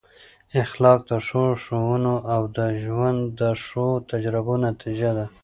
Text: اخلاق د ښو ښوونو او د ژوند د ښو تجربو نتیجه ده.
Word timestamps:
اخلاق 0.63 0.99
د 1.09 1.11
ښو 1.27 1.43
ښوونو 1.63 2.15
او 2.33 2.41
د 2.57 2.59
ژوند 2.83 3.19
د 3.39 3.41
ښو 3.63 3.87
تجربو 4.11 4.53
نتیجه 4.67 5.11
ده. 5.17 5.25